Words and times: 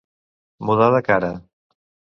Mudar 0.69 0.89
de 0.97 1.03
cara. 1.11 1.33